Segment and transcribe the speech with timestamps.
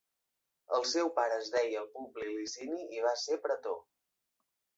[0.77, 3.79] El seu pare es deia Publi Licini, i va ser pretor.